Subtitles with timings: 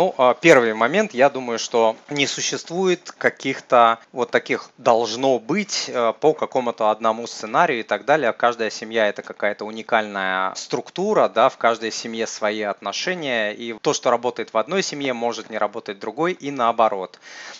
[0.00, 6.14] Ну, а, первый момент, я думаю, что не существует каких-то вот таких должно быть э,
[6.18, 8.32] по какому-то одному сценарию и так далее.
[8.32, 14.10] Каждая семья это какая-то уникальная структура, да, в каждой семье свои отношения, и то, что
[14.10, 17.18] работает в одной семье, может не работать в другой, и наоборот.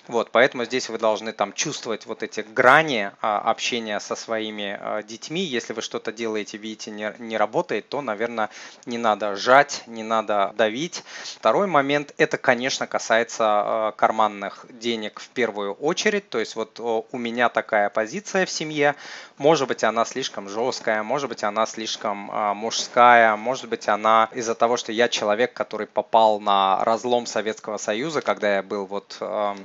[0.08, 5.02] Вот, поэтому здесь вы должны там чувствовать вот эти грани а, общения со своими а,
[5.02, 5.42] детьми.
[5.42, 8.48] Если вы что-то делаете, видите, не, не работает, то, наверное,
[8.86, 11.04] не надо жать, не надо давить.
[11.22, 16.28] Второй момент, это, конечно, касается а, карманных денег в первую очередь.
[16.28, 18.94] То есть вот у меня такая позиция в семье.
[19.38, 24.76] Может быть, она слишком жесткая, может быть, она слишком мужская, может быть, она из-за того,
[24.76, 29.16] что я человек, который попал на разлом Советского Союза, когда я был вот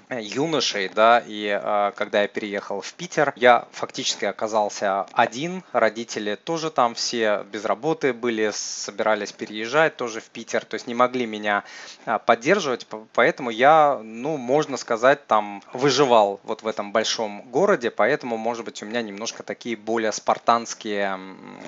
[0.10, 1.60] юношей, да, и
[1.96, 8.14] когда я переехал в Питер, я фактически оказался один, родители тоже там все без работы
[8.14, 11.64] были, собирались переезжать тоже в Питер, то есть не могли меня
[12.06, 12.20] э,
[12.56, 18.64] поддерживать, поэтому я, ну, можно сказать, там выживал вот в этом большом городе, поэтому, может
[18.64, 21.20] быть, у меня немножко такие более спартанские,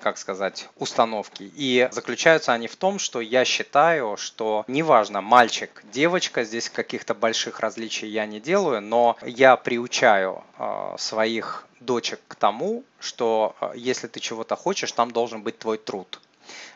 [0.02, 1.52] как сказать, установки.
[1.56, 7.60] И заключаются они в том, что я считаю, что неважно, мальчик, девочка, здесь каких-то больших
[7.60, 14.08] различий я не делаю, но я приучаю э, своих дочек к тому, что э, если
[14.08, 16.20] ты чего-то хочешь, там должен быть твой труд.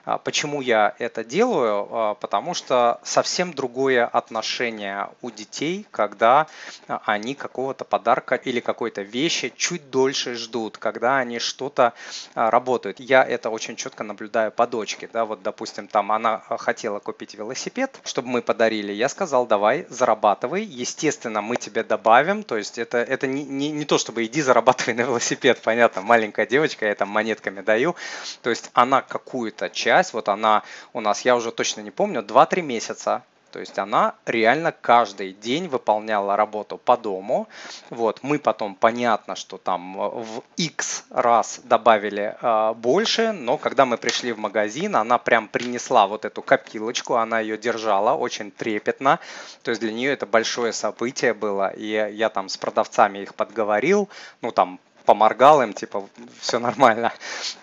[0.04, 1.88] А почему я это делаю?
[1.92, 6.48] А, потому что совсем другое отношение у детей, когда
[6.88, 11.94] а, они какого-то подарка или какой-то вещи чуть дольше ждут, когда они что-то
[12.34, 13.00] работают.
[13.00, 15.10] Я это очень четко наблюдаю по дочке.
[15.12, 18.92] Да, вот, допустим, там она хотела купить велосипед, чтобы мы подарили.
[18.92, 20.64] Я сказал, давай, зарабатывай.
[20.64, 22.44] Естественно, мы тебе добавим.
[22.44, 25.62] То есть это, это не, не, не то, чтобы иди зарабатывай на велосипед.
[25.64, 27.96] Понятно, маленькая девочка, я там монетками даю.
[28.42, 32.22] То есть она какую-то часть часть, вот она у нас, я уже точно не помню,
[32.22, 37.50] 2-3 месяца то есть она реально каждый день выполняла работу по дому.
[37.90, 43.98] Вот, мы потом, понятно, что там в X раз добавили э, больше, но когда мы
[43.98, 49.20] пришли в магазин, она прям принесла вот эту копилочку, она ее держала очень трепетно.
[49.64, 51.74] То есть для нее это большое событие было.
[51.76, 54.08] И я там с продавцами их подговорил,
[54.42, 56.08] ну там поморгал им, типа,
[56.40, 57.12] все нормально.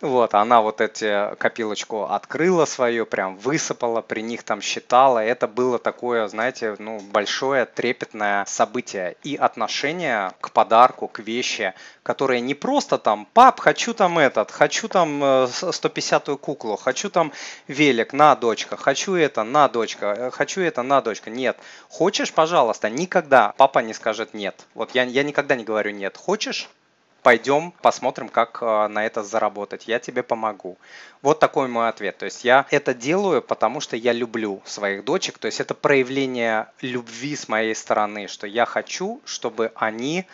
[0.01, 5.19] Вот, она вот эти копилочку открыла свою, прям высыпала, при них там считала.
[5.21, 9.17] Это было такое, знаете, ну, большое трепетное событие.
[9.23, 14.89] И отношение к подарку, к вещи, которые не просто там, пап, хочу там этот, хочу
[14.89, 17.33] там 150-ю э, куклу, хочу там
[17.67, 21.31] велик, на, дочка, хочу это, на, дочка, э, хочу это, на, дочка.
[21.31, 21.59] Нет.
[21.89, 24.67] Хочешь, пожалуйста, никогда папа не скажет нет.
[24.75, 26.17] Вот я, я никогда не говорю нет.
[26.17, 26.69] Хочешь?
[27.29, 30.79] Пойдем посмотрим, как э, на это заработать, я тебе помогу.
[31.21, 32.17] Вот такой мой ответ.
[32.17, 35.37] То есть я это делаю, потому что я люблю своих дочек.
[35.37, 40.25] То есть это проявление любви с моей стороны, что я хочу, чтобы они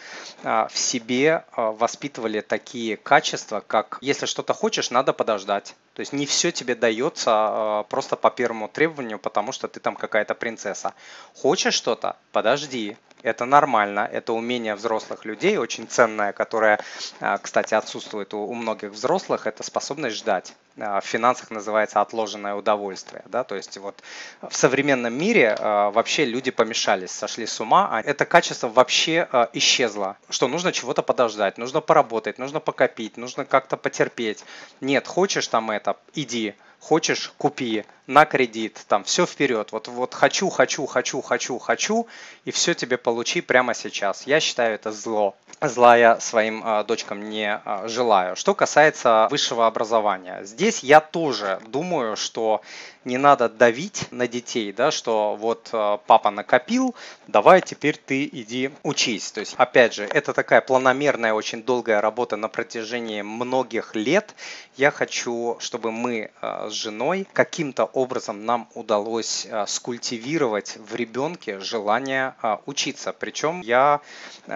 [0.45, 5.75] э, в себе э, воспитывали такие качества, как если что-то хочешь, надо подождать.
[5.95, 10.37] То есть не все тебе дается просто по первому требованию, потому что ты там какая-то
[10.37, 10.95] принцесса.
[11.35, 12.17] Хочешь что-то?
[12.31, 16.79] Подожди это нормально, это умение взрослых людей, очень ценное, которое,
[17.21, 20.55] а, кстати, отсутствует у многих взрослых, это способность ждать.
[20.79, 23.23] А, в финансах называется отложенное удовольствие.
[23.27, 23.43] Да?
[23.43, 24.03] То есть вот
[24.43, 30.19] в современном мире а, вообще люди помешались, сошли с ума, а это качество вообще исчезло,
[30.29, 34.45] что нужно чего-то подождать, нужно поработать, нужно покопить, нужно как-то потерпеть.
[34.83, 39.73] Нет, хочешь там это, иди, хочешь, купи на кредит, там все вперед.
[39.73, 42.07] Вот, вот хочу, хочу, хочу, хочу, хочу,
[42.45, 44.27] и все тебе получи прямо сейчас.
[44.27, 45.35] Я считаю это зло.
[45.63, 48.37] Зла я своим э, дочкам не э, желаю.
[48.37, 52.61] Что касается высшего образования, здесь я тоже думаю, что
[53.05, 56.95] не надо давить на детей, да, что вот э, папа накопил,
[57.27, 59.31] давай теперь ты иди учись.
[59.33, 64.35] То есть, опять же, это такая планомерная, очень долгая работа на протяжении многих лет.
[64.77, 71.61] Я хочу, чтобы мы э, с женой каким-то образом нам удалось э, скультивировать в ребенке
[71.61, 72.35] желание
[72.67, 73.13] учиться.
[73.13, 74.01] Причем я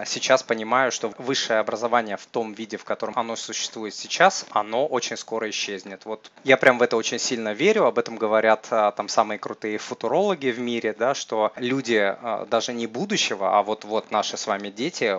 [0.06, 5.16] сейчас понимаю, что высшее образование в том виде, в котором оно существует сейчас, оно очень
[5.16, 6.04] скоро исчезнет.
[6.04, 9.38] Вот я прям в это очень сильно верю, об этом говорю говорят а, там самые
[9.38, 14.36] крутые футурологи в мире, да, что люди а, даже не будущего, а вот, вот наши
[14.36, 15.16] с вами дети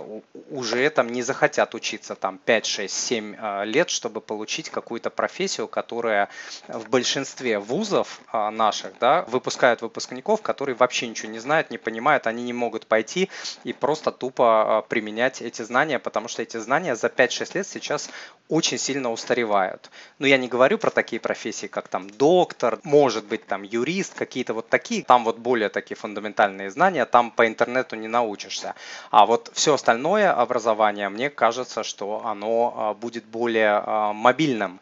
[0.50, 3.36] уже там не захотят учиться там 5, 6, 7
[3.66, 6.30] лет, чтобы получить какую-то профессию, которая
[6.70, 12.26] в большинстве вузов а, наших да, выпускают выпускников, которые вообще ничего не знают, не понимают,
[12.26, 13.30] они не могут пойти
[13.66, 18.10] и просто тупо применять эти знания, потому что эти знания за 5-6 лет сейчас
[18.48, 19.92] очень сильно устаревают.
[20.20, 24.14] Но я не говорю про такие профессии, как там доктор, может может быть там юрист,
[24.14, 28.76] какие-то вот такие, там вот более такие фундаментальные знания, там по интернету не научишься.
[29.10, 34.80] А вот все остальное образование, мне кажется, что оно а, будет более а, мобильным.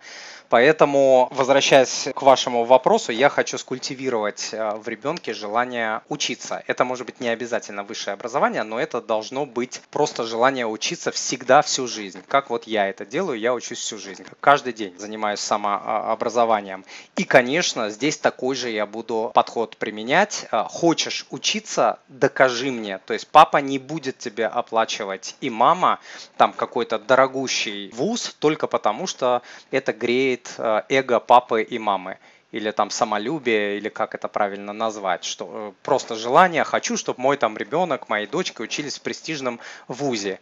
[0.50, 6.64] Поэтому, возвращаясь к вашему вопросу, я хочу скультивировать э, в ребенке желание учиться.
[6.68, 11.62] Это может быть не обязательно высшее образование, но это должно быть просто желание учиться всегда
[11.62, 12.22] всю жизнь.
[12.28, 14.26] Как вот я это делаю, я учусь всю жизнь.
[14.40, 16.86] Каждый день занимаюсь самообразованием.
[17.18, 20.48] И, конечно, здесь такой же я буду подход применять.
[20.52, 23.00] Э, хочешь учиться, докажи мне.
[23.00, 26.00] То есть папа не будет тебе оплачивать и мама
[26.38, 29.42] там какой-то дорогущий вуз только потому, что
[29.72, 32.18] это греет болит э, эго папы и мамы.
[32.54, 37.38] Или там самолюбие, или как это правильно назвать, что э, просто желание, хочу, чтобы мой
[37.38, 40.40] там ребенок, мои дочки учились в престижном вузе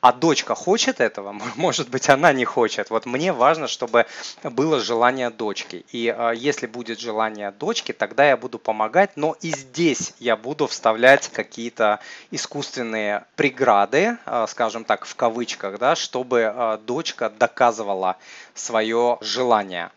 [0.00, 2.90] а дочка хочет этого, может быть, она не хочет.
[2.90, 4.06] Вот мне важно, чтобы
[4.42, 5.84] было желание дочки.
[5.92, 10.66] И э, если будет желание дочки, тогда я буду помогать, но и здесь я буду
[10.66, 12.00] вставлять какие-то
[12.30, 18.16] искусственные преграды, э, скажем так, в кавычках, да, чтобы э, дочка доказывала
[18.54, 19.90] свое желание.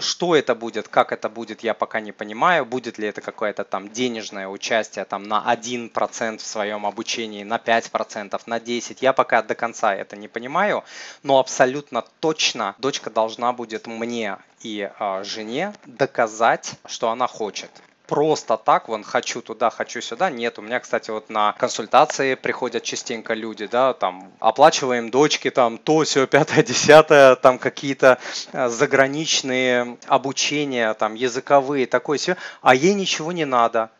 [0.00, 2.64] Что это будет, как это будет, я пока не понимаю.
[2.64, 8.40] Будет ли это какое-то там денежное участие там, на 1% в своем обучении, на 5%,
[8.46, 8.96] на 10%.
[9.00, 10.84] Я пока до конца это не понимаю,
[11.22, 17.70] но абсолютно точно дочка должна будет мне и э, жене доказать, что она хочет
[18.10, 20.30] просто так, вон, хочу туда, хочу сюда.
[20.30, 25.78] Нет, у меня, кстати, вот на консультации приходят частенько люди, да, там, оплачиваем дочки, там,
[25.78, 28.18] то, все, пятое, десятое, там, какие-то
[28.52, 33.90] э, заграничные обучения, там, языковые, такое все, а ей ничего не надо.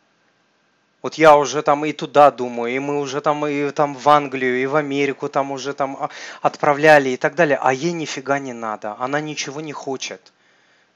[1.01, 4.61] Вот я уже там и туда думаю, и мы уже там и там в Англию,
[4.61, 6.09] и в Америку там уже там а,
[6.41, 10.33] отправляли и так далее, а ей нифига не надо, она ничего не хочет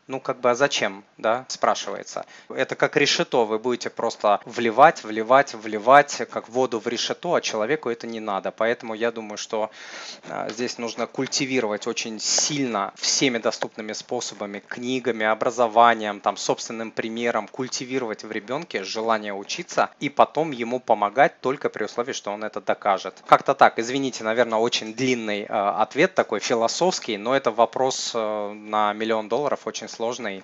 [0.07, 2.25] ну как бы а зачем, да, спрашивается.
[2.49, 7.89] Это как решето, вы будете просто вливать, вливать, вливать, как воду в решето, а человеку
[7.89, 8.51] это не надо.
[8.51, 9.71] Поэтому я думаю, что
[10.29, 18.23] а, здесь нужно культивировать очень сильно всеми доступными способами, книгами, образованием, там, собственным примером, культивировать
[18.23, 23.23] в ребенке желание учиться и потом ему помогать только при условии, что он это докажет.
[23.25, 28.93] Как-то так, извините, наверное, очень длинный э, ответ такой философский, но это вопрос э, на
[28.93, 30.43] миллион долларов очень сложный.